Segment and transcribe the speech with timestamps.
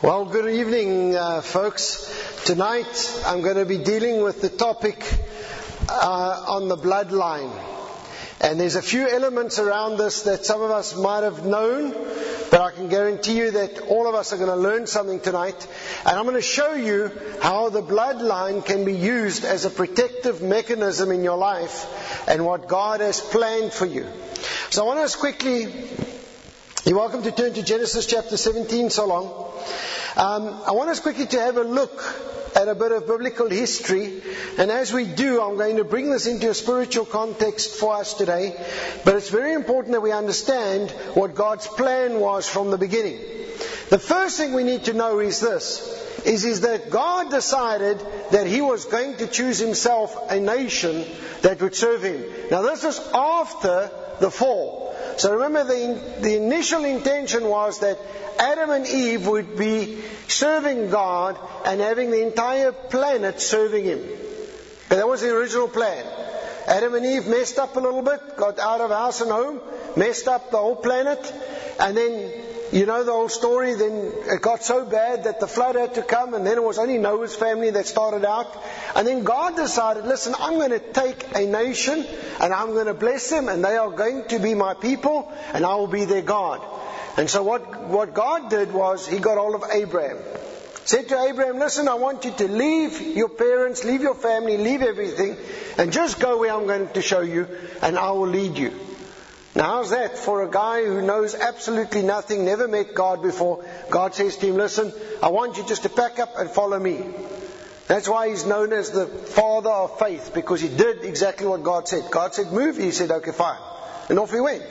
[0.00, 2.06] Well, good evening, uh, folks.
[2.44, 5.04] Tonight I'm going to be dealing with the topic
[5.88, 7.50] uh, on the bloodline.
[8.40, 11.90] And there's a few elements around this that some of us might have known,
[12.48, 15.66] but I can guarantee you that all of us are going to learn something tonight.
[16.06, 17.10] And I'm going to show you
[17.42, 22.68] how the bloodline can be used as a protective mechanism in your life and what
[22.68, 24.06] God has planned for you.
[24.70, 25.66] So I want us quickly
[26.88, 29.26] you're welcome to turn to Genesis chapter 17 so long.
[30.16, 32.02] Um, I want us quickly to have a look
[32.56, 34.22] at a bit of biblical history.
[34.56, 38.14] And as we do, I'm going to bring this into a spiritual context for us
[38.14, 38.56] today.
[39.04, 43.18] But it's very important that we understand what God's plan was from the beginning.
[43.90, 46.06] The first thing we need to know is this.
[46.24, 48.00] Is, is that God decided
[48.30, 51.04] that He was going to choose Himself a nation
[51.42, 52.24] that would serve Him.
[52.50, 54.88] Now this is after the fall.
[55.18, 57.98] So remember, the, the initial intention was that
[58.38, 63.98] Adam and Eve would be serving God and having the entire planet serving Him.
[63.98, 66.06] And that was the original plan.
[66.68, 69.60] Adam and Eve messed up a little bit, got out of house and home,
[69.96, 71.32] messed up the whole planet,
[71.80, 72.32] and then
[72.72, 73.74] you know the whole story.
[73.74, 76.78] Then it got so bad that the flood had to come, and then it was
[76.78, 78.54] only Noah's family that started out.
[78.94, 82.04] And then God decided, listen, I'm going to take a nation
[82.40, 85.64] and I'm going to bless them, and they are going to be my people, and
[85.64, 86.62] I will be their God.
[87.16, 90.18] And so what, what God did was He got hold of Abraham.
[90.84, 94.80] Said to Abraham, listen, I want you to leave your parents, leave your family, leave
[94.80, 95.36] everything,
[95.76, 97.46] and just go where I'm going to show you,
[97.82, 98.72] and I will lead you.
[99.58, 103.64] Now, how's that for a guy who knows absolutely nothing, never met God before?
[103.90, 107.04] God says to him, Listen, I want you just to pack up and follow me.
[107.88, 111.88] That's why he's known as the father of faith, because he did exactly what God
[111.88, 112.08] said.
[112.08, 112.76] God said, Move.
[112.76, 113.58] He said, Okay, fine.
[114.08, 114.62] And off he went.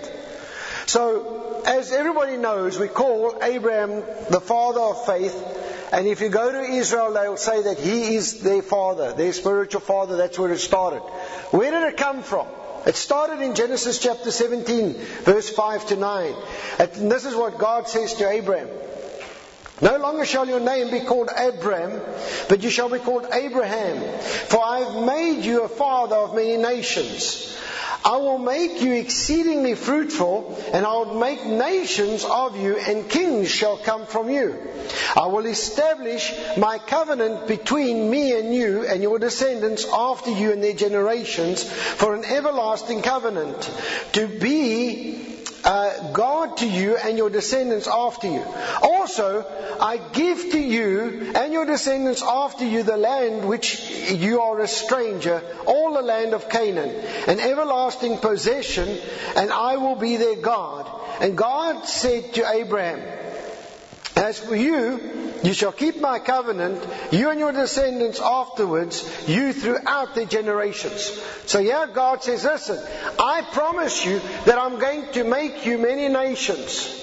[0.85, 5.35] So, as everybody knows, we call Abraham the father of faith.
[5.91, 9.81] And if you go to Israel, they'll say that he is their father, their spiritual
[9.81, 10.15] father.
[10.15, 11.01] That's where it started.
[11.51, 12.47] Where did it come from?
[12.87, 16.35] It started in Genesis chapter 17, verse 5 to 9.
[16.79, 18.69] And this is what God says to Abraham.
[19.81, 22.01] No longer shall your name be called Abram,
[22.47, 24.19] but you shall be called Abraham.
[24.47, 27.55] For I have made you a father of many nations.
[28.07, 33.51] I will make you exceedingly fruitful, and I will make nations of you, and kings
[33.51, 34.55] shall come from you.
[35.13, 40.63] I will establish my covenant between me and you and your descendants after you and
[40.63, 43.69] their generations for an everlasting covenant,
[44.13, 45.36] to be
[45.67, 48.41] uh, God to you and your descendants after you.
[48.81, 49.45] Also,
[49.81, 54.67] I give to you and your descendants after you the land which you are a
[54.67, 56.89] stranger, all the land of Canaan,
[57.27, 58.87] an everlasting possession,
[59.35, 60.89] and I will be their God.
[61.19, 63.01] And God said to Abraham,
[64.17, 64.99] As for you,
[65.43, 71.21] you shall keep my covenant, you and your descendants afterwards, you throughout the generations.
[71.45, 72.83] So here God says, listen,
[73.19, 76.93] I promise you that I'm going to make you many nations.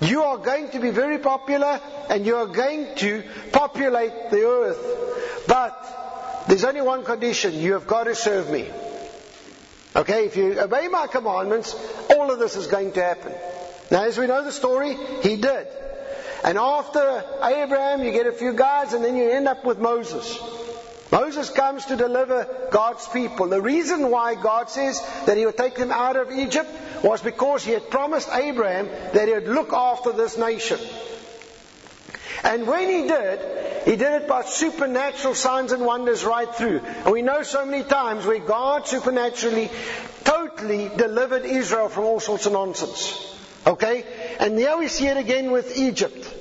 [0.00, 1.80] You are going to be very popular
[2.10, 3.22] and you are going to
[3.52, 5.44] populate the earth.
[5.46, 7.54] But there's only one condition.
[7.54, 8.68] You have got to serve me.
[9.94, 11.72] Okay, if you obey my commandments,
[12.10, 13.32] all of this is going to happen.
[13.94, 15.68] Now, as we know the story, he did.
[16.42, 20.36] And after Abraham, you get a few guys, and then you end up with Moses.
[21.12, 23.46] Moses comes to deliver God's people.
[23.46, 26.68] The reason why God says that he would take them out of Egypt
[27.04, 30.80] was because he had promised Abraham that he would look after this nation.
[32.42, 36.80] And when he did, he did it by supernatural signs and wonders right through.
[36.80, 39.70] And we know so many times where God supernaturally,
[40.24, 43.33] totally delivered Israel from all sorts of nonsense.
[43.66, 44.04] Okay?
[44.38, 46.32] And now we see it again with Egypt.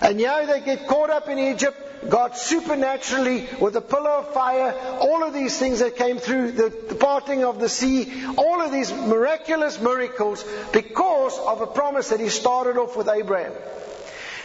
[0.00, 1.76] And now they get caught up in Egypt.
[2.08, 6.72] God supernaturally, with a pillar of fire, all of these things that came through, the,
[6.88, 12.20] the parting of the sea, all of these miraculous miracles, because of a promise that
[12.20, 13.52] He started off with Abraham.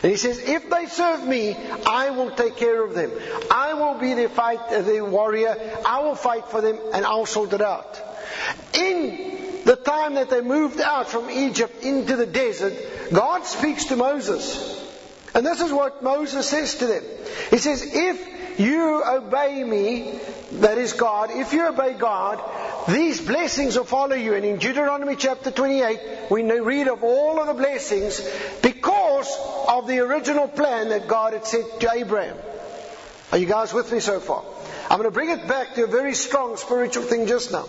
[0.03, 1.55] And he says, if they serve me,
[1.87, 3.09] I will take care of them.
[3.49, 5.55] I will be their fight, their warrior.
[5.85, 8.01] I will fight for them and I'll sort it out.
[8.73, 9.32] In
[9.63, 12.73] the time that they moved out from Egypt into the desert,
[13.11, 14.81] God speaks to Moses.
[15.33, 17.03] And this is what Moses says to them.
[17.49, 20.19] He says, if you obey me,
[20.59, 22.39] that is God, if you obey God,
[22.87, 24.35] these blessings will follow you.
[24.35, 28.21] And in Deuteronomy chapter 28, we read of all of the blessings
[28.61, 29.35] because
[29.67, 32.37] of the original plan that God had said to Abraham.
[33.31, 34.43] Are you guys with me so far?
[34.89, 37.65] I'm going to bring it back to a very strong spiritual thing just now.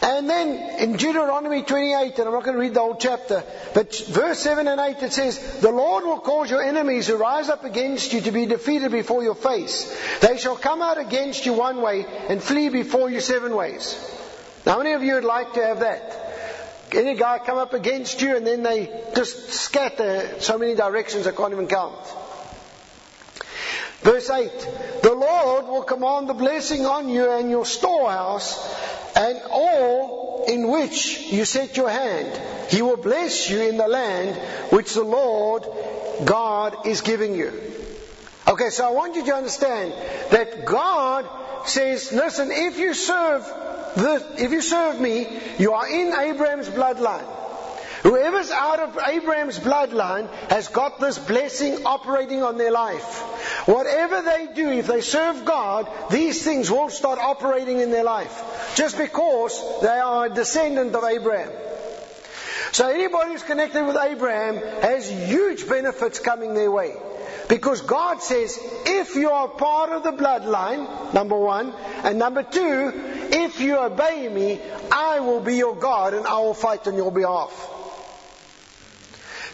[0.00, 3.42] And then in Deuteronomy 28, and I'm not going to read the whole chapter,
[3.74, 7.48] but verse 7 and 8 it says, The Lord will cause your enemies who rise
[7.48, 9.92] up against you to be defeated before your face.
[10.20, 13.98] They shall come out against you one way and flee before you seven ways.
[14.64, 16.26] Now, how many of you would like to have that?
[16.92, 21.32] Any guy come up against you and then they just scatter so many directions I
[21.32, 21.98] can't even count.
[24.00, 24.50] Verse 8
[25.02, 28.56] The Lord will command the blessing on you and your storehouse
[29.16, 32.40] and all in which you set your hand.
[32.70, 34.36] He will bless you in the land
[34.70, 35.66] which the Lord
[36.24, 37.52] God is giving you.
[38.46, 39.92] Okay, so I want you to understand
[40.30, 41.28] that God
[41.68, 43.44] says, listen, if you serve
[43.94, 45.26] the, if you serve me,
[45.58, 47.37] you are in Abraham's bloodline.
[48.08, 53.20] Whoever's out of Abraham's bloodline has got this blessing operating on their life.
[53.68, 58.72] Whatever they do, if they serve God, these things will start operating in their life.
[58.76, 61.50] Just because they are a descendant of Abraham.
[62.72, 66.96] So anybody who's connected with Abraham has huge benefits coming their way.
[67.50, 72.92] Because God says, if you are part of the bloodline, number one, and number two,
[73.30, 77.12] if you obey me, I will be your God and I will fight on your
[77.12, 77.67] behalf.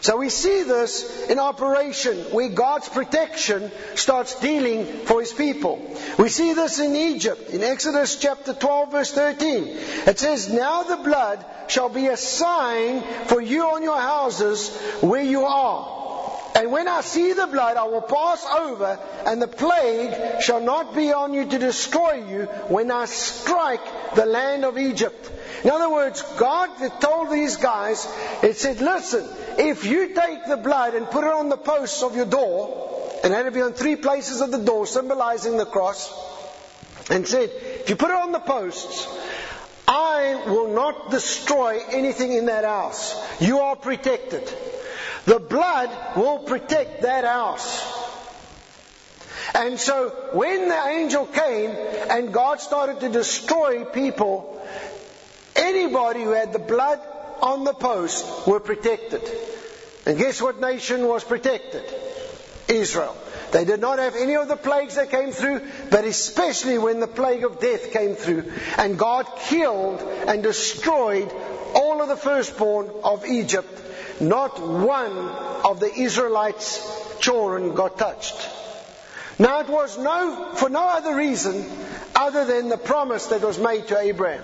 [0.05, 5.81] So we see this in operation where God's protection starts dealing for his people.
[6.19, 9.63] We see this in Egypt in Exodus chapter 12 verse 13.
[10.05, 14.69] It says, Now the blood shall be a sign for you on your houses
[15.01, 16.04] where you are.
[16.55, 20.95] And when I see the blood, I will pass over, and the plague shall not
[20.95, 25.31] be on you to destroy you when I strike the land of Egypt.
[25.65, 26.69] In other words, God
[27.01, 28.07] told these guys,
[28.41, 32.15] it said, listen, if you take the blood and put it on the posts of
[32.15, 36.13] your door, and it had be on three places of the door, symbolizing the cross,
[37.09, 39.07] and said, if you put it on the posts,
[39.87, 43.13] I will not destroy anything in that house.
[43.41, 44.49] You are protected.
[45.25, 47.93] The blood will protect that house.
[49.53, 54.61] And so when the angel came and God started to destroy people,
[55.55, 56.99] anybody who had the blood
[57.41, 59.21] on the post were protected.
[60.05, 61.83] And guess what nation was protected?
[62.67, 63.15] Israel.
[63.51, 67.07] They did not have any of the plagues that came through, but especially when the
[67.07, 68.51] plague of death came through.
[68.77, 71.31] And God killed and destroyed
[71.73, 73.69] all of the firstborn of Egypt
[74.21, 78.35] not one of the Israelites' children got touched.
[79.37, 81.65] Now it was no, for no other reason
[82.15, 84.43] other than the promise that was made to Abraham.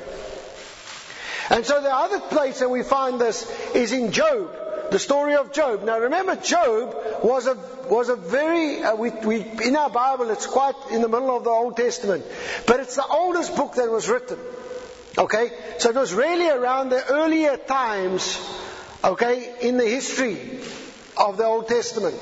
[1.49, 4.55] And so the other place that we find this is in Job,
[4.91, 5.83] the story of Job.
[5.83, 7.55] Now remember, Job was a
[7.89, 11.43] was a very uh, we, we in our Bible it's quite in the middle of
[11.43, 12.25] the Old Testament,
[12.67, 14.39] but it's the oldest book that was written.
[15.17, 18.37] Okay, so it was really around the earlier times
[19.03, 20.59] okay, in the history
[21.17, 22.19] of the Old Testament.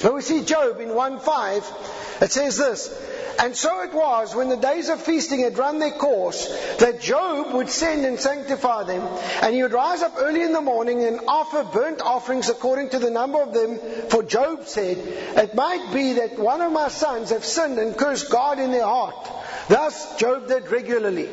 [0.00, 2.88] But we see Job in 1.5, it says this,
[3.38, 6.48] and so it was when the days of feasting had run their course
[6.78, 9.02] that Job would send and sanctify them,
[9.42, 12.98] and he would rise up early in the morning and offer burnt offerings according to
[12.98, 13.78] the number of them.
[14.10, 18.30] For Job said, It might be that one of my sons have sinned and cursed
[18.30, 19.28] God in their heart.
[19.68, 21.28] Thus Job did regularly.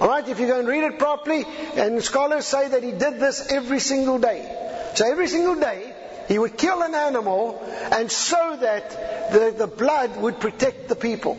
[0.00, 1.44] Alright, if you go and read it properly,
[1.76, 4.58] and scholars say that he did this every single day.
[4.94, 5.94] So every single day,
[6.28, 11.38] he would kill an animal and so that the, the blood would protect the people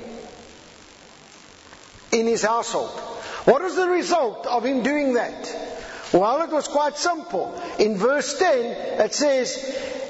[2.12, 2.92] in his household.
[3.46, 5.73] What was the result of him doing that?
[6.14, 7.60] Well, it was quite simple.
[7.80, 9.58] In verse 10, it says,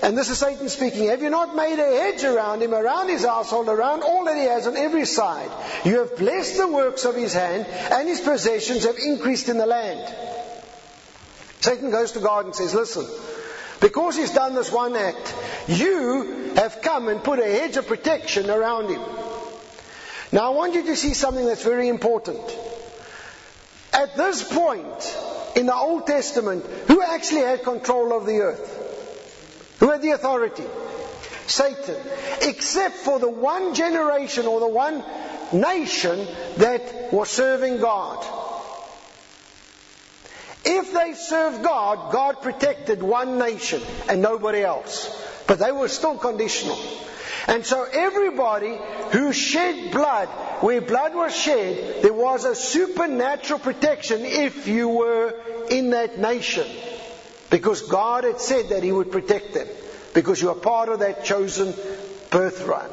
[0.03, 1.07] and this is Satan speaking.
[1.07, 4.43] Have you not made a hedge around him, around his household, around all that he
[4.43, 5.49] has on every side?
[5.85, 9.65] You have blessed the works of his hand, and his possessions have increased in the
[9.65, 10.13] land.
[11.61, 13.07] Satan goes to God and says, Listen,
[13.79, 15.33] because he's done this one act,
[15.67, 19.01] you have come and put a hedge of protection around him.
[20.33, 22.41] Now I want you to see something that's very important.
[23.93, 25.17] At this point
[25.55, 29.77] in the Old Testament, who actually had control of the earth?
[29.79, 30.65] Who had the authority?
[31.47, 31.95] Satan.
[32.41, 35.03] Except for the one generation or the one
[35.51, 38.25] nation that was serving God.
[40.65, 45.09] If they served God, God protected one nation and nobody else.
[45.45, 46.77] But they were still conditional.
[47.47, 48.77] And so everybody
[49.11, 50.27] who shed blood,
[50.61, 55.35] where blood was shed, there was a supernatural protection if you were
[55.69, 56.67] in that nation.
[57.49, 59.67] Because God had said that He would protect them.
[60.13, 61.73] Because you are part of that chosen
[62.29, 62.89] birthright.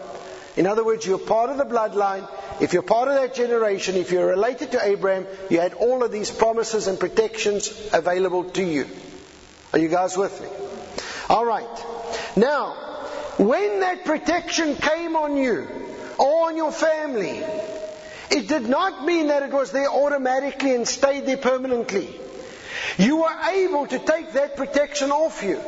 [0.57, 2.29] In other words, you're part of the bloodline
[2.61, 6.13] if you're part of that generation, if you're related to Abraham, you had all of
[6.13, 8.87] these promises and protections available to you.
[9.73, 10.49] Are you guys with me?
[11.31, 11.87] All right.
[12.37, 12.90] Now,
[13.41, 15.67] when that protection came on you
[16.19, 17.43] or on your family,
[18.31, 22.21] it did not mean that it was there automatically and stayed there permanently.
[22.99, 25.59] You were able to take that protection off you.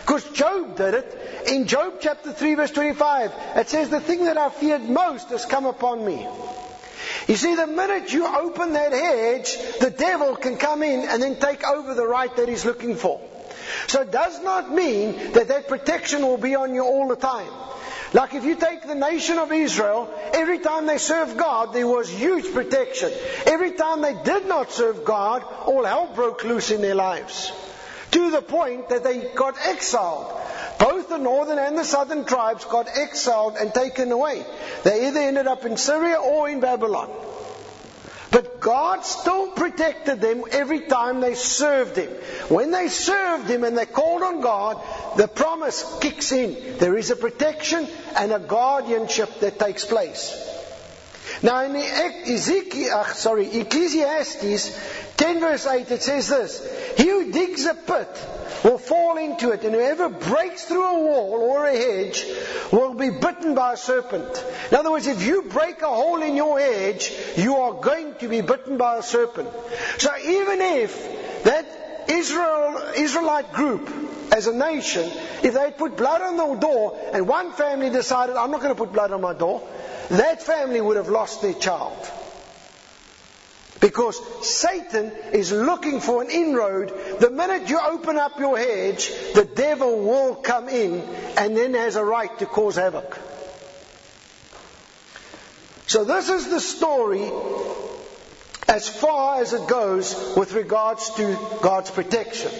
[0.00, 1.48] Because Job did it.
[1.48, 5.44] In Job chapter 3 verse 25, it says, the thing that I feared most has
[5.44, 6.26] come upon me.
[7.28, 11.36] You see, the minute you open that hedge, the devil can come in and then
[11.36, 13.20] take over the right that he's looking for.
[13.92, 17.52] So it does not mean that that protection will be on you all the time.
[18.14, 22.08] Like if you take the nation of Israel, every time they served God, there was
[22.08, 23.12] huge protection.
[23.44, 27.52] Every time they did not serve God, all hell broke loose in their lives.
[28.12, 30.40] To the point that they got exiled.
[30.78, 34.42] Both the northern and the southern tribes got exiled and taken away.
[34.84, 37.10] They either ended up in Syria or in Babylon.
[38.32, 42.08] But God still protected them every time they served Him.
[42.48, 44.80] When they served Him and they called on God,
[45.18, 46.78] the promise kicks in.
[46.78, 47.86] There is a protection
[48.16, 50.32] and a guardianship that takes place.
[51.42, 57.66] Now in Ezekiel, uh, sorry, Ecclesiastes 10 verse 8 it says this, He who digs
[57.66, 58.08] a pit
[58.64, 62.24] will fall into it, and whoever breaks through a wall or a hedge
[63.10, 64.44] be bitten by a serpent.
[64.70, 68.28] In other words, if you break a hole in your hedge, you are going to
[68.28, 69.48] be bitten by a serpent.
[69.98, 71.66] So even if that
[72.08, 73.90] Israel, Israelite group
[74.32, 75.10] as a nation,
[75.42, 78.82] if they put blood on the door and one family decided, I'm not going to
[78.82, 79.66] put blood on my door,
[80.10, 82.10] that family would have lost their child.
[83.82, 86.92] Because Satan is looking for an inroad.
[87.18, 91.00] The minute you open up your hedge, the devil will come in
[91.36, 93.18] and then has a right to cause havoc.
[95.88, 97.28] So this is the story
[98.72, 102.50] as far as it goes with regards to God's protection.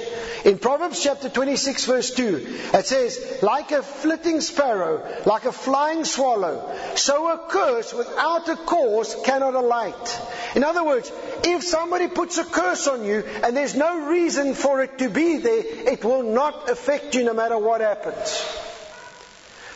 [0.44, 6.04] In Proverbs chapter 26 verse 2, it says, like a flitting sparrow, like a flying
[6.04, 10.20] swallow, so a curse without a cause cannot alight.
[10.54, 11.10] In other words,
[11.44, 15.38] if somebody puts a curse on you and there's no reason for it to be
[15.38, 18.44] there, it will not affect you no matter what happens.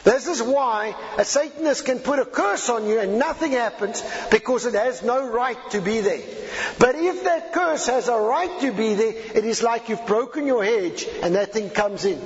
[0.07, 4.65] This is why a Satanist can put a curse on you and nothing happens because
[4.65, 6.23] it has no right to be there.
[6.79, 10.47] But if that curse has a right to be there, it is like you've broken
[10.47, 12.25] your hedge and that thing comes in.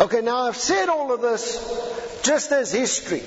[0.00, 3.22] Okay, now I've said all of this just as history.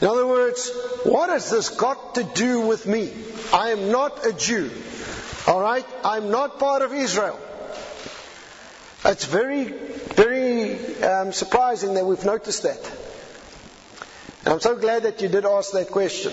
[0.00, 0.72] In other words,
[1.04, 3.12] what has this got to do with me?
[3.52, 4.72] I am not a Jew.
[5.46, 5.86] Alright?
[6.04, 7.38] I'm not part of Israel.
[9.04, 9.72] It's very,
[11.02, 12.92] um, surprising that we've noticed that.
[14.44, 16.32] And I'm so glad that you did ask that question.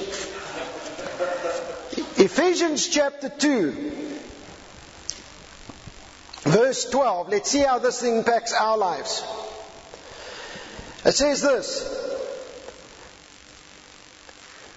[2.18, 3.72] Ephesians chapter 2,
[6.44, 7.30] verse 12.
[7.30, 9.24] Let's see how this impacts our lives.
[11.06, 12.02] It says this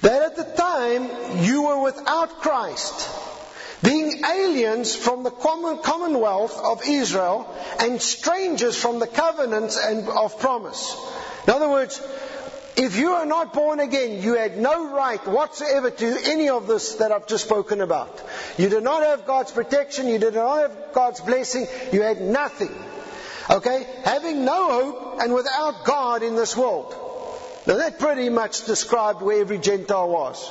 [0.00, 3.08] that at the time you were without Christ
[3.82, 7.48] being aliens from the common commonwealth of Israel
[7.80, 10.96] and strangers from the covenants and of promise.
[11.46, 12.00] In other words,
[12.76, 16.94] if you are not born again, you had no right whatsoever to any of this
[16.96, 18.22] that I've just spoken about.
[18.56, 22.74] You did not have God's protection, you did not have God's blessing, you had nothing.
[23.50, 23.86] Okay?
[24.04, 26.94] Having no hope and without God in this world.
[27.66, 30.50] Now that pretty much described where every Gentile was.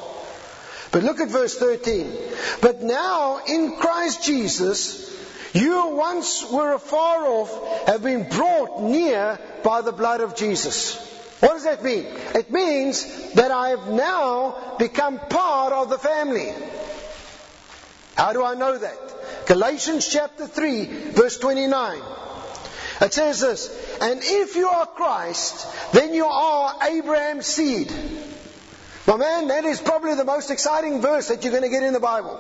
[0.98, 2.12] But look at verse 13.
[2.60, 5.16] But now in Christ Jesus,
[5.54, 10.96] you once were afar off have been brought near by the blood of Jesus.
[11.40, 12.04] What does that mean?
[12.34, 16.52] It means that I have now become part of the family.
[18.16, 19.46] How do I know that?
[19.46, 22.02] Galatians chapter 3 verse 29.
[23.02, 27.94] It says this, and if you are Christ, then you are Abraham's seed
[29.08, 31.94] my man, that is probably the most exciting verse that you're going to get in
[31.94, 32.38] the Bible.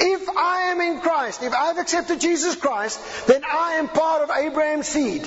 [0.00, 4.30] If I am in Christ, if I've accepted Jesus Christ, then I am part of
[4.30, 5.26] Abraham's seed.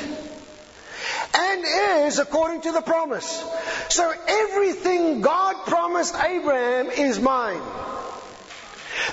[1.33, 1.63] And
[2.05, 3.43] is according to the promise.
[3.89, 7.61] So everything God promised Abraham is mine.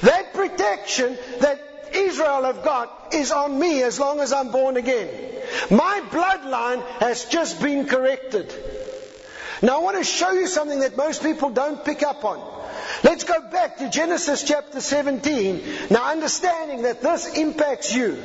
[0.03, 1.61] That protection that
[1.93, 5.09] Israel have got is on me as long as I'm born again.
[5.71, 8.53] My bloodline has just been corrected.
[9.63, 12.41] Now I want to show you something that most people don't pick up on.
[13.03, 15.63] Let's go back to Genesis chapter 17.
[15.91, 18.23] Now understanding that this impacts you.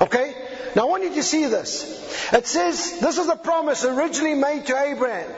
[0.00, 0.34] Okay?
[0.74, 2.32] Now I want you to see this.
[2.32, 5.30] It says, this is a promise originally made to Abraham.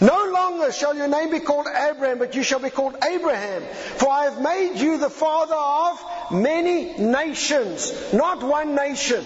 [0.00, 3.62] No longer shall your name be called Abraham, but you shall be called Abraham.
[3.96, 9.24] For I have made you the father of many nations, not one nation.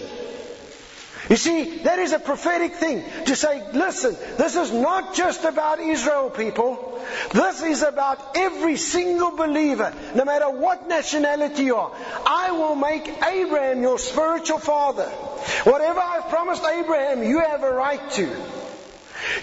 [1.29, 5.79] You see, that is a prophetic thing to say, listen, this is not just about
[5.79, 6.99] Israel people.
[7.31, 11.91] This is about every single believer, no matter what nationality you are.
[12.25, 15.07] I will make Abraham your spiritual father.
[15.65, 18.45] Whatever I've promised Abraham, you have a right to.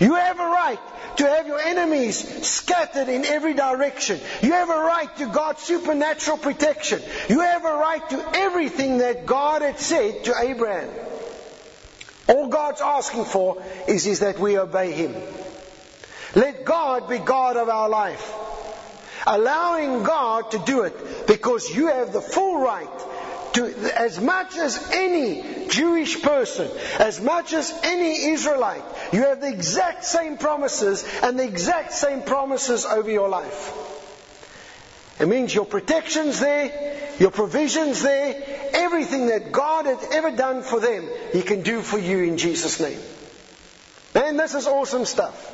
[0.00, 0.80] You have a right
[1.18, 4.18] to have your enemies scattered in every direction.
[4.42, 7.00] You have a right to God's supernatural protection.
[7.28, 11.05] You have a right to everything that God had said to Abraham.
[12.28, 15.14] All God's asking for is, is that we obey Him.
[16.34, 18.34] Let God be God of our life.
[19.26, 22.88] Allowing God to do it because you have the full right
[23.54, 29.48] to, as much as any Jewish person, as much as any Israelite, you have the
[29.48, 33.95] exact same promises and the exact same promises over your life.
[35.18, 38.42] It means your protection's there, your provision's there,
[38.72, 42.78] everything that God has ever done for them, He can do for you in Jesus'
[42.80, 43.00] name.
[44.14, 45.52] Man, this is awesome stuff.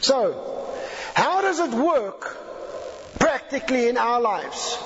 [0.00, 0.74] So,
[1.14, 2.36] how does it work
[3.18, 4.78] practically in our lives?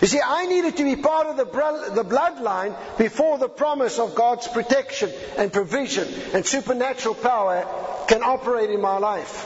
[0.00, 4.14] You see, I needed to be part of the, the bloodline before the promise of
[4.14, 7.66] God's protection and provision and supernatural power
[8.08, 9.44] can operate in my life.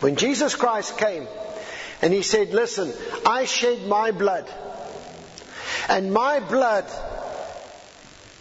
[0.00, 1.28] When Jesus Christ came,
[2.02, 2.92] and he said, Listen,
[3.26, 4.50] I shed my blood.
[5.88, 6.86] And my blood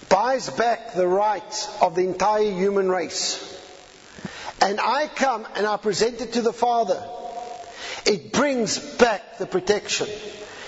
[0.08, 3.46] buys back the rights of the entire human race.
[4.62, 7.02] And I come and I present it to the Father.
[8.06, 10.08] It brings back the protection.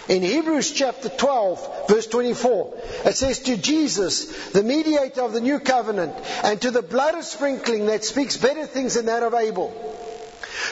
[0.07, 2.73] In Hebrews chapter 12, verse 24,
[3.05, 7.23] it says, To Jesus, the mediator of the new covenant, and to the blood of
[7.23, 9.73] sprinkling that speaks better things than that of Abel.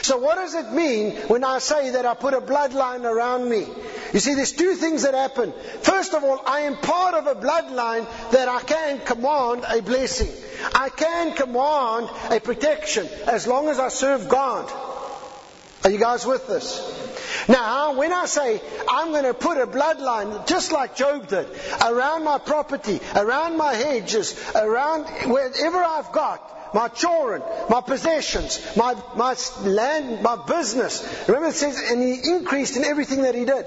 [0.02, 3.66] So what does it mean when I say that I put a bloodline around me?
[4.12, 5.52] You see, there's two things that happen.
[5.82, 10.32] First of all, I am part of a bloodline that I can command a blessing.
[10.74, 14.70] I can command a protection as long as I serve God.
[15.84, 17.00] Are you guys with this?
[17.48, 21.48] Now, when I say I'm going to put a bloodline, just like Job did,
[21.82, 28.94] around my property, around my hedges, around wherever I've got, my children, my possessions, my,
[29.16, 31.02] my land, my business.
[31.26, 33.66] Remember it says, and he increased in everything that he did.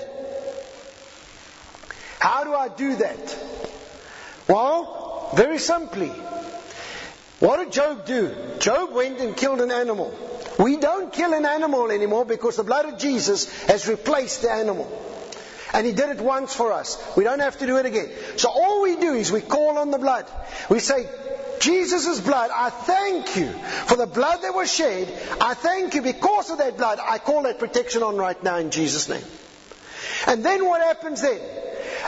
[2.20, 3.38] How do I do that?
[4.48, 6.12] Well, very simply.
[7.40, 8.34] What did Job do?
[8.60, 10.18] Job went and killed an animal.
[10.58, 14.88] We don't kill an animal anymore because the blood of Jesus has replaced the animal.
[15.74, 17.02] And he did it once for us.
[17.18, 18.12] We don't have to do it again.
[18.38, 20.28] So all we do is we call on the blood.
[20.70, 21.10] We say,
[21.60, 23.48] Jesus' blood, I thank you
[23.88, 25.08] for the blood that was shed.
[25.42, 27.00] I thank you because of that blood.
[27.02, 29.24] I call that protection on right now in Jesus' name.
[30.28, 31.40] And then what happens then?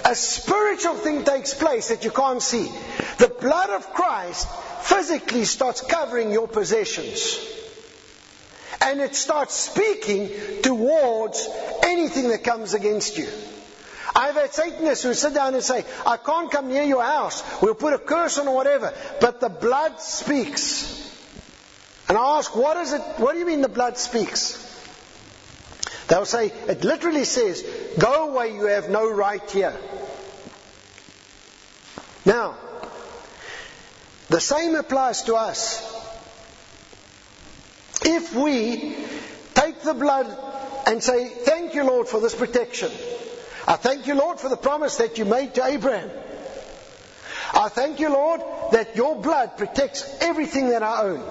[0.03, 2.69] A spiritual thing takes place that you can't see.
[3.17, 4.47] The blood of Christ
[4.81, 7.39] physically starts covering your possessions.
[8.81, 10.29] And it starts speaking
[10.61, 11.47] towards
[11.83, 13.27] anything that comes against you.
[14.15, 17.43] I've had Satanists who sit down and say, I can't come near your house.
[17.61, 18.93] We'll put a curse on or whatever.
[19.19, 21.01] But the blood speaks.
[22.07, 23.01] And I ask, what is it?
[23.17, 24.61] What do you mean the blood speaks?
[26.07, 27.63] They'll say, it literally says,
[27.99, 29.75] go away, you have no right here.
[32.25, 32.55] Now,
[34.29, 35.81] the same applies to us.
[38.03, 38.95] If we
[39.55, 40.27] take the blood
[40.87, 42.91] and say, thank you Lord for this protection.
[43.67, 46.09] I thank you, Lord, for the promise that you made to Abraham.
[47.53, 51.23] I thank you, Lord, that your blood protects everything that I own.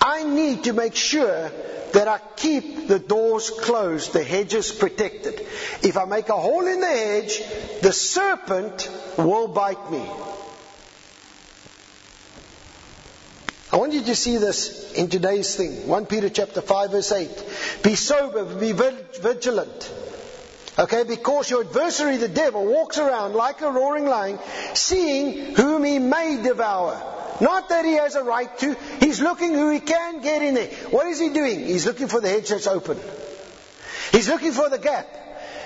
[0.00, 1.50] I need to make sure
[1.92, 5.40] that I keep the doors closed, the hedges protected.
[5.82, 7.42] If I make a hole in the hedge,
[7.80, 10.06] the serpent will bite me.
[13.72, 15.88] I want you to see this in today's thing.
[15.88, 17.28] 1 Peter chapter 5 verse 8.
[17.82, 19.92] Be sober, be vigilant.
[20.78, 24.38] Okay, because your adversary, the devil, walks around like a roaring lion,
[24.74, 27.02] seeing whom he may devour.
[27.40, 30.68] Not that he has a right to, he's looking who he can get in there.
[30.90, 31.66] What is he doing?
[31.66, 32.98] He's looking for the hedge that's open.
[34.12, 35.08] He's looking for the gap.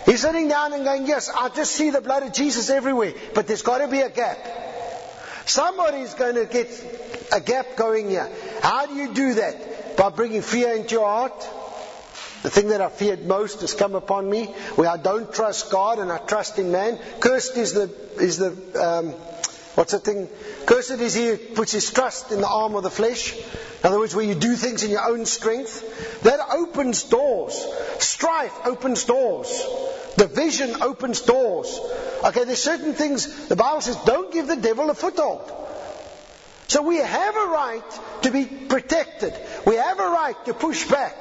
[0.06, 3.46] He's sitting down and going, Yes, I just see the blood of Jesus everywhere, but
[3.46, 4.38] there's got to be a gap.
[5.46, 6.68] Somebody's going to get
[7.32, 8.30] a gap going here.
[8.62, 9.96] How do you do that?
[9.96, 11.46] By bringing fear into your heart?
[12.42, 15.98] The thing that I feared most has come upon me, where I don't trust God
[15.98, 16.98] and I trust in man.
[17.20, 18.50] Cursed is the is the
[18.80, 19.10] um,
[19.74, 20.28] what's that thing?
[20.64, 23.36] Cursed is he who puts his trust in the arm of the flesh.
[23.36, 26.22] In other words, where you do things in your own strength.
[26.22, 27.66] That opens doors.
[27.98, 29.62] Strife opens doors.
[30.16, 31.78] Division opens doors.
[32.24, 35.50] Okay, there's certain things the Bible says don't give the devil a foothold.
[36.68, 39.34] So we have a right to be protected.
[39.66, 41.16] We have a right to push back.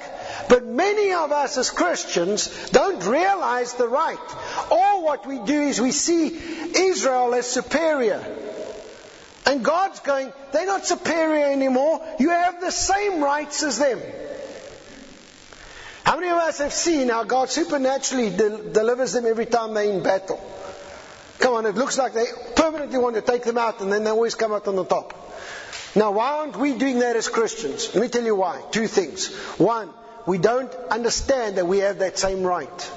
[0.47, 4.17] But many of us as Christians don't realize the right.
[4.71, 6.27] All what we do is we see
[6.75, 8.23] Israel as superior.
[9.45, 12.01] And God's going, they're not superior anymore.
[12.19, 13.99] You have the same rights as them.
[16.03, 19.91] How many of us have seen how God supernaturally de- delivers them every time they're
[19.91, 20.39] in battle?
[21.39, 22.25] Come on, it looks like they
[22.55, 25.13] permanently want to take them out and then they always come out on the top.
[25.95, 27.93] Now, why aren't we doing that as Christians?
[27.93, 28.61] Let me tell you why.
[28.71, 29.33] Two things.
[29.57, 29.89] One,
[30.25, 32.91] we don't understand that we have that same right.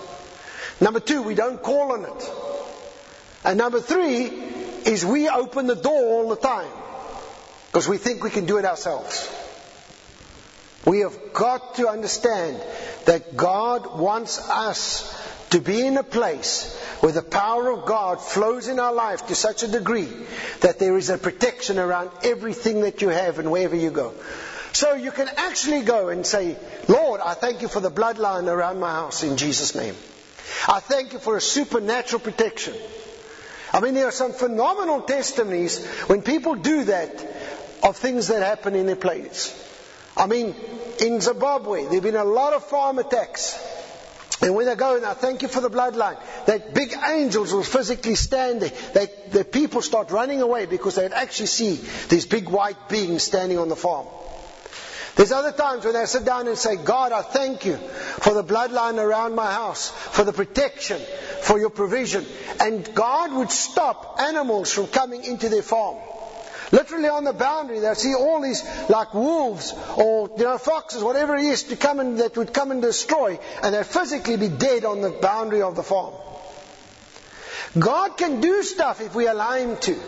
[0.80, 2.30] Number two, we don't call on it.
[3.44, 4.30] And number three,
[4.86, 6.70] is we open the door all the time
[7.66, 9.30] because we think we can do it ourselves.
[10.84, 12.60] We have got to understand
[13.04, 15.08] that God wants us
[15.50, 19.34] to be in a place where the power of God flows in our life to
[19.34, 20.08] such a degree
[20.60, 24.14] that there is a protection around everything that you have and wherever you go.
[24.72, 26.56] So you can actually go and say,
[26.88, 29.94] Lord, I thank you for the bloodline around my house in Jesus' name.
[30.66, 32.74] I thank you for a supernatural protection.
[33.72, 37.26] I mean, there are some phenomenal testimonies when people do that
[37.82, 39.58] of things that happen in their place.
[40.16, 40.54] I mean,
[41.00, 43.58] in Zimbabwe, there have been a lot of farm attacks.
[44.42, 47.62] And when they go, and I thank you for the bloodline, that big angels will
[47.62, 48.72] physically stand there.
[48.92, 51.76] They, the people start running away because they actually see
[52.08, 54.06] these big white beings standing on the farm.
[55.14, 58.42] There's other times when I sit down and say, God, I thank you for the
[58.42, 61.00] bloodline around my house, for the protection,
[61.42, 62.24] for your provision.
[62.60, 65.98] And God would stop animals from coming into their farm.
[66.70, 71.36] Literally on the boundary, they see all these like wolves or you know foxes, whatever
[71.36, 74.86] it is, to come and that would come and destroy, and they'd physically be dead
[74.86, 76.14] on the boundary of the farm.
[77.78, 80.00] God can do stuff if we allow Him to.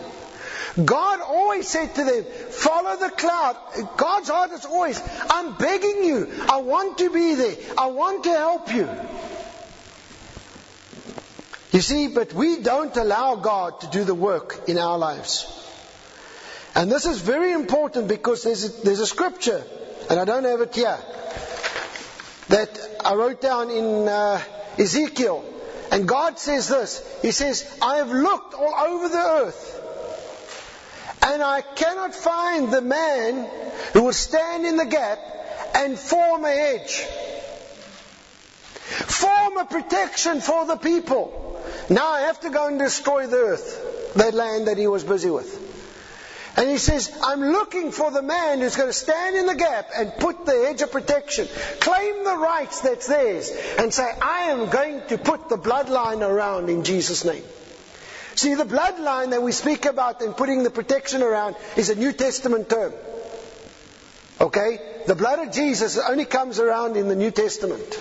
[0.82, 3.56] God always said to them, follow the cloud.
[3.96, 6.32] God's heart is always, I'm begging you.
[6.48, 7.54] I want to be there.
[7.78, 8.88] I want to help you.
[11.70, 15.46] You see, but we don't allow God to do the work in our lives.
[16.74, 19.64] And this is very important because there's a, there's a scripture,
[20.10, 20.98] and I don't have it here,
[22.48, 24.42] that I wrote down in uh,
[24.76, 25.44] Ezekiel.
[25.92, 29.83] And God says this He says, I have looked all over the earth
[31.24, 33.48] and I cannot find the man
[33.92, 35.18] who will stand in the gap
[35.74, 37.00] and form a hedge.
[38.84, 41.62] Form a protection for the people.
[41.88, 45.30] Now I have to go and destroy the earth, that land that he was busy
[45.30, 45.62] with.
[46.56, 49.88] And he says, I'm looking for the man who's going to stand in the gap
[49.96, 51.48] and put the hedge of protection,
[51.80, 56.68] claim the rights that's theirs, and say, I am going to put the bloodline around
[56.68, 57.42] in Jesus' name.
[58.36, 62.12] See, the bloodline that we speak about and putting the protection around is a New
[62.12, 62.92] Testament term.
[64.40, 64.78] Okay?
[65.06, 67.98] The blood of Jesus only comes around in the New Testament.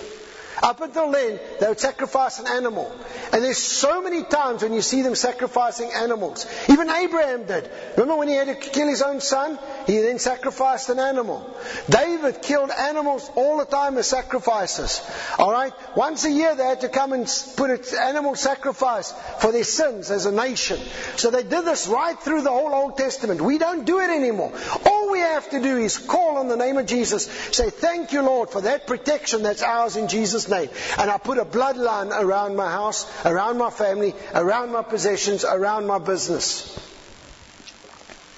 [0.62, 2.94] Up until then, they would sacrifice an animal.
[3.32, 6.46] And there's so many times when you see them sacrificing animals.
[6.68, 7.70] Even Abraham did.
[7.96, 9.58] Remember when he had to kill his own son?
[9.86, 11.54] He then sacrificed an animal.
[11.88, 15.02] David killed animals all the time as sacrifices.
[15.38, 15.72] Alright?
[15.96, 20.10] Once a year they had to come and put an animal sacrifice for their sins
[20.10, 20.78] as a nation.
[21.16, 23.40] So they did this right through the whole Old Testament.
[23.40, 24.52] We don't do it anymore.
[24.86, 27.26] All have to do is call on the name of Jesus.
[27.26, 30.68] Say, thank you Lord for that protection that's ours in Jesus' name.
[30.98, 35.86] And I put a bloodline around my house, around my family, around my possessions, around
[35.86, 36.78] my business.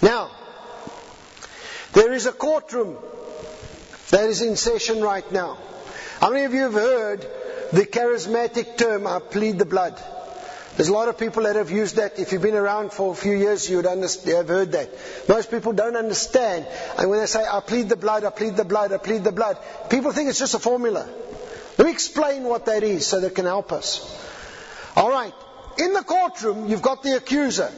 [0.03, 0.31] Now,
[1.93, 2.97] there is a courtroom
[4.11, 5.59] that is in session right now.
[6.21, 7.21] How many of you have heard
[7.73, 10.01] the charismatic term, I plead the blood?
[10.77, 12.19] There's a lot of people that have used that.
[12.19, 14.91] If you've been around for a few years, you would have heard that.
[15.27, 16.67] Most people don't understand.
[16.99, 19.33] And when they say, I plead the blood, I plead the blood, I plead the
[19.33, 19.57] blood,
[19.89, 21.09] people think it's just a formula.
[21.79, 24.05] Let me explain what that is so that can help us.
[24.95, 25.33] Alright.
[25.79, 27.73] In the courtroom, you've got the accuser.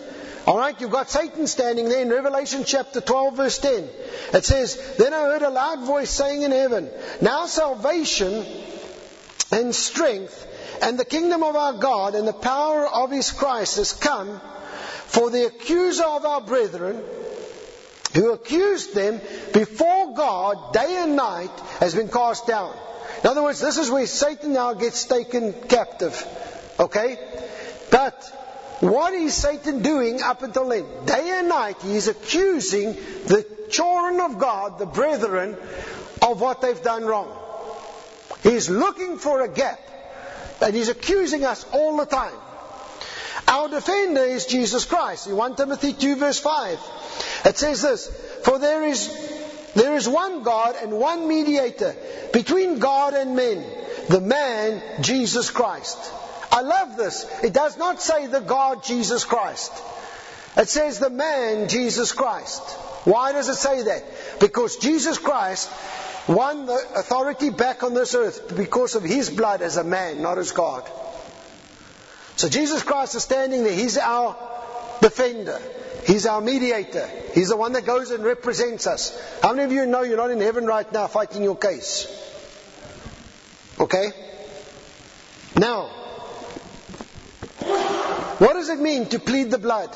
[0.46, 3.88] Alright, you've got Satan standing there in Revelation chapter 12 verse 10.
[4.34, 8.44] It says, Then I heard a loud voice saying in heaven, Now salvation
[9.50, 10.46] and strength
[10.82, 14.40] and the kingdom of our God and the power of his Christ has come,
[15.06, 17.02] for the accuser of our brethren,
[18.14, 19.20] who accused them
[19.52, 22.74] before God day and night, has been cast down.
[23.22, 26.24] In other words, this is where Satan now gets taken captive.
[26.78, 27.18] Okay?
[27.90, 28.22] But
[28.80, 30.84] what is Satan doing up until then?
[31.04, 32.92] Day and night, he is accusing
[33.26, 35.56] the children of God, the brethren,
[36.22, 37.47] of what they've done wrong.
[38.42, 39.80] He's looking for a gap,
[40.60, 42.34] and he's accusing us all the time.
[43.46, 45.26] Our defender is Jesus Christ.
[45.26, 46.78] In 1 Timothy 2 verse 5,
[47.46, 48.08] it says this,
[48.44, 49.08] For there is,
[49.74, 51.96] there is one God and one mediator
[52.32, 53.64] between God and men,
[54.08, 55.98] the man Jesus Christ.
[56.52, 57.26] I love this.
[57.42, 59.72] It does not say the God Jesus Christ.
[60.56, 62.62] It says the man Jesus Christ.
[63.04, 64.04] Why does it say that?
[64.40, 65.70] Because Jesus Christ
[66.28, 70.38] won the authority back on this earth because of his blood as a man, not
[70.38, 70.88] as God.
[72.36, 73.72] So Jesus Christ is standing there.
[73.72, 74.36] He's our
[75.00, 75.60] defender.
[76.06, 77.08] He's our mediator.
[77.34, 79.18] He's the one that goes and represents us.
[79.42, 82.06] How many of you know you're not in heaven right now fighting your case?
[83.80, 84.10] Okay?
[85.56, 85.88] Now,
[88.38, 89.94] what does it mean to plead the blood?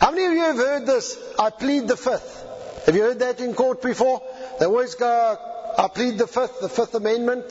[0.00, 1.16] How many of you have heard this?
[1.38, 2.84] I plead the fifth.
[2.86, 4.22] Have you heard that in court before?
[4.58, 5.38] They always go,
[5.78, 7.44] I plead the fifth, the fifth amendment.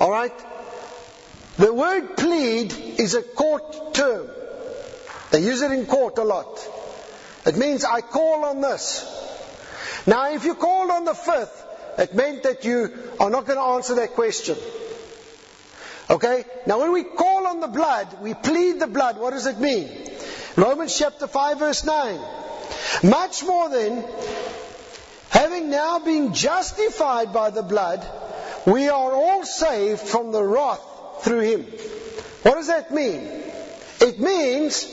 [0.00, 0.34] Alright?
[1.56, 4.28] The word plead is a court term.
[5.30, 6.66] They use it in court a lot.
[7.46, 9.04] It means I call on this.
[10.06, 11.66] Now, if you called on the fifth,
[11.98, 14.56] it meant that you are not going to answer that question.
[16.08, 16.44] Okay?
[16.66, 19.88] Now, when we call on the blood, we plead the blood, what does it mean?
[20.56, 22.20] Romans chapter 5, verse 9.
[23.04, 24.04] Much more than
[25.30, 28.06] having now been justified by the blood,
[28.66, 30.80] we are all saved from the wrath
[31.22, 31.62] through him.
[32.42, 33.26] What does that mean?
[34.00, 34.84] It means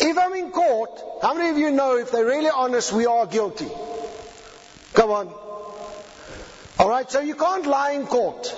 [0.00, 3.26] if I'm in court, how many of you know if they're really honest, we are
[3.26, 3.68] guilty?
[4.94, 5.34] Come on.
[6.80, 8.54] Alright, so you can't lie in court.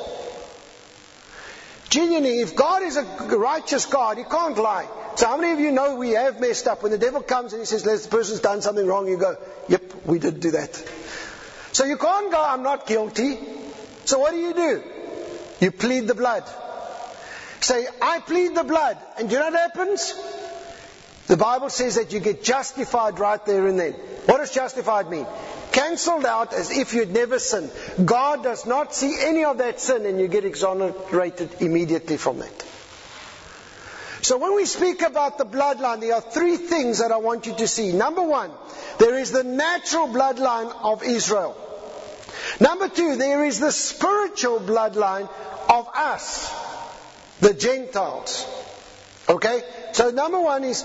[1.90, 4.88] Genuinely, if God is a righteous God, He can't lie.
[5.16, 6.82] So how many of you know we have messed up?
[6.82, 9.36] When the devil comes and he says, the person's done something wrong, you go,
[9.68, 10.82] yep, we did do that.
[11.74, 13.36] So you can't go, I'm not guilty.
[14.04, 14.82] So what do you do?
[15.60, 16.44] You plead the blood.
[17.60, 18.96] Say, I plead the blood.
[19.18, 20.14] And you know what happens?
[21.26, 23.92] The Bible says that you get justified right there and then.
[24.26, 25.26] What does justified mean?
[25.72, 27.72] Cancelled out as if you'd never sinned.
[28.04, 32.64] God does not see any of that sin and you get exonerated immediately from that.
[34.24, 37.54] So when we speak about the bloodline, there are three things that I want you
[37.56, 37.92] to see.
[37.92, 38.50] Number one,
[38.96, 41.54] there is the natural bloodline of Israel.
[42.58, 45.28] Number two, there is the spiritual bloodline
[45.68, 46.50] of us,
[47.40, 48.46] the Gentiles.
[49.28, 49.62] Okay?
[49.92, 50.84] So number one is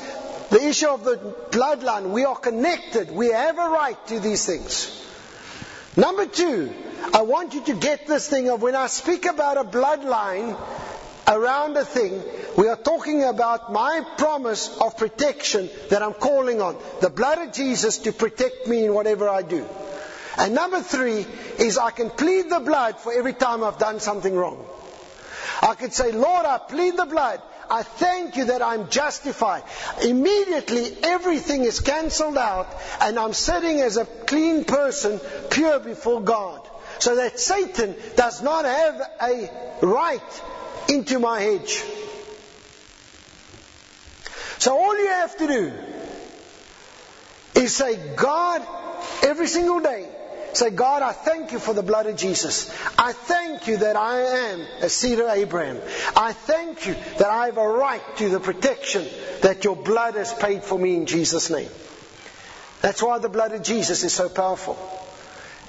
[0.49, 1.15] the issue of the
[1.51, 2.09] bloodline.
[2.09, 3.09] We are connected.
[3.09, 5.01] We have a right to these things.
[5.95, 6.73] Number two,
[7.13, 10.57] I want you to get this thing of when I speak about a bloodline
[11.29, 12.21] around a thing,
[12.57, 16.77] we are talking about my promise of protection that I'm calling on.
[17.01, 19.65] The blood of Jesus to protect me in whatever I do.
[20.37, 21.25] And number three
[21.57, 24.65] is I can plead the blood for every time I've done something wrong.
[25.61, 29.63] I could say, Lord, I plead the blood I thank you that I'm justified.
[30.03, 32.67] Immediately everything is cancelled out
[32.99, 35.19] and I'm sitting as a clean person,
[35.51, 36.67] pure before God.
[36.97, 40.43] So that Satan does not have a right
[40.89, 41.83] into my hedge.
[44.57, 45.73] So all you have to do
[47.55, 48.65] is say, God,
[49.23, 50.09] every single day,
[50.53, 52.69] Say, God, I thank you for the blood of Jesus.
[52.97, 54.19] I thank you that I
[54.51, 55.79] am a seed of Abraham.
[56.15, 59.05] I thank you that I have a right to the protection
[59.41, 61.69] that your blood has paid for me in Jesus' name.
[62.81, 64.77] That's why the blood of Jesus is so powerful.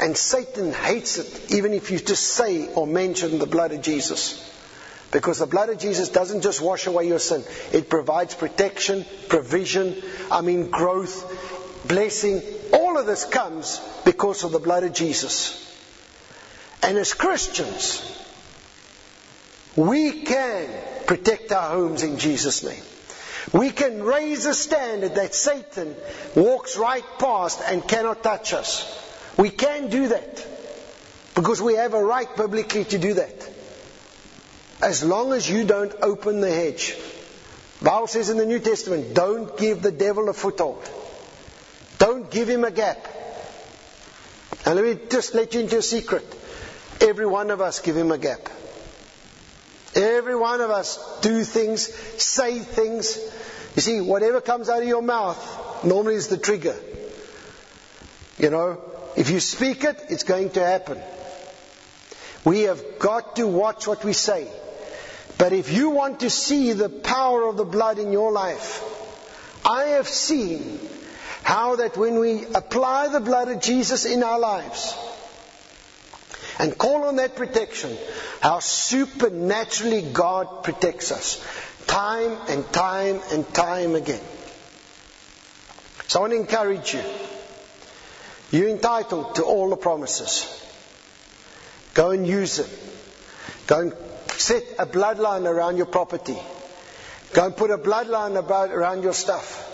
[0.00, 4.46] And Satan hates it, even if you just say or mention the blood of Jesus.
[5.10, 10.00] Because the blood of Jesus doesn't just wash away your sin, it provides protection, provision,
[10.30, 12.42] I mean, growth, blessing.
[12.72, 15.56] All of this comes because of the blood of Jesus.
[16.82, 18.06] And as Christians,
[19.76, 20.68] we can
[21.06, 22.82] protect our homes in Jesus' name.
[23.52, 25.96] We can raise a standard that Satan
[26.36, 28.86] walks right past and cannot touch us.
[29.36, 30.46] We can do that
[31.34, 33.59] because we have a right publicly to do that.
[34.82, 36.96] As long as you don't open the hedge.
[37.82, 40.88] Bible says in the New Testament, don't give the devil a foothold.
[41.98, 43.06] Don't give him a gap.
[44.64, 46.24] And let me just let you into a secret.
[47.00, 48.48] Every one of us give him a gap.
[49.94, 53.18] Every one of us do things, say things.
[53.76, 56.76] You see, whatever comes out of your mouth normally is the trigger.
[58.38, 58.80] You know,
[59.16, 61.00] if you speak it, it's going to happen.
[62.44, 64.48] We have got to watch what we say.
[65.40, 68.84] But if you want to see the power of the blood in your life,
[69.64, 70.78] I have seen
[71.42, 74.94] how that when we apply the blood of Jesus in our lives
[76.58, 77.96] and call on that protection,
[78.42, 81.42] how supernaturally God protects us
[81.86, 84.20] time and time and time again.
[86.08, 87.02] So I want to encourage you.
[88.50, 90.62] You're entitled to all the promises.
[91.94, 92.68] Go and use them.
[93.66, 94.09] Go and
[94.40, 96.38] set a bloodline around your property.
[97.32, 99.66] Go and put a bloodline about around your stuff,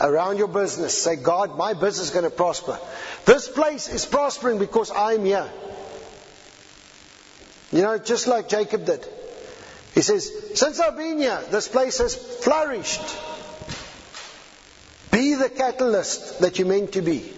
[0.00, 1.00] around your business.
[1.02, 2.78] Say, God, my business is going to prosper.
[3.24, 5.48] This place is prospering because I'm here.
[7.72, 9.06] You know, just like Jacob did.
[9.94, 13.16] He says, Since I've been here, this place has flourished.
[15.10, 17.32] Be the catalyst that you're meant to be.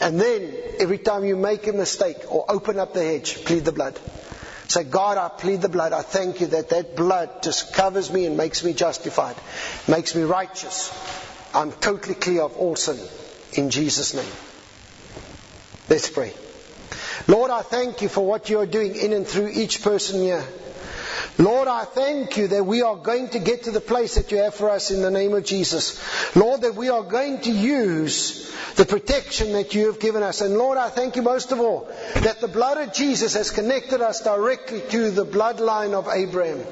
[0.00, 3.72] And then, every time you make a mistake or open up the hedge, plead the
[3.72, 3.98] blood.
[4.70, 5.92] Say, God, I plead the blood.
[5.92, 9.34] I thank you that that blood just covers me and makes me justified,
[9.88, 10.92] makes me righteous.
[11.52, 12.96] I'm totally clear of all sin.
[13.54, 14.32] In Jesus' name.
[15.88, 16.32] Let's pray.
[17.26, 20.46] Lord, I thank you for what you are doing in and through each person here.
[21.40, 24.38] Lord, I thank you that we are going to get to the place that you
[24.38, 25.98] have for us in the name of Jesus.
[26.36, 30.42] Lord, that we are going to use the protection that you have given us.
[30.42, 34.02] And Lord, I thank you most of all that the blood of Jesus has connected
[34.02, 36.62] us directly to the bloodline of Abraham.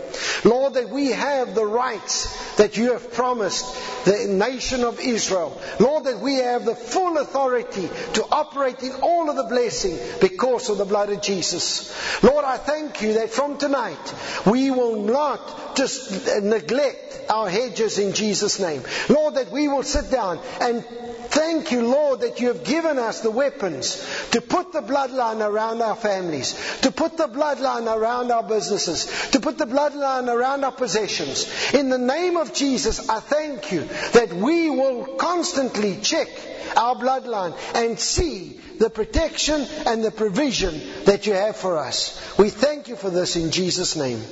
[0.44, 3.64] Lord, that we have the rights that you have promised
[4.04, 5.60] the nation of Israel.
[5.80, 10.68] Lord, that we have the full authority to operate in all of the blessing because
[10.70, 11.94] of the blood of Jesus.
[12.22, 14.14] Lord, I thank you that from tonight
[14.46, 18.82] we will not just neglect our hedges in Jesus' name.
[19.08, 20.84] Lord, that we will sit down and
[21.28, 23.96] Thank you, Lord, that you have given us the weapons
[24.30, 29.40] to put the bloodline around our families, to put the bloodline around our businesses, to
[29.40, 31.74] put the bloodline around our possessions.
[31.74, 36.28] In the name of Jesus, I thank you that we will constantly check
[36.76, 42.38] our bloodline and see the protection and the provision that you have for us.
[42.38, 44.22] We thank you for this in Jesus' name.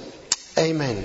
[0.58, 1.04] Amen.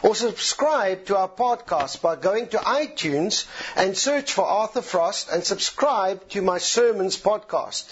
[0.01, 5.43] Or subscribe to our podcast by going to iTunes and search for Arthur Frost and
[5.43, 7.86] subscribe to my sermons podcast.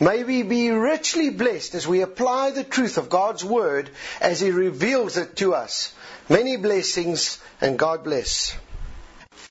[0.00, 4.50] May we be richly blessed as we apply the truth of God's Word as He
[4.50, 5.92] reveals it to us.
[6.28, 8.54] Many blessings and God bless.